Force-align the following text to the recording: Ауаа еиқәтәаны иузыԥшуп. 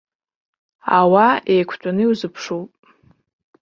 Ауаа 0.97 1.35
еиқәтәаны 1.53 2.01
иузыԥшуп. 2.03 2.71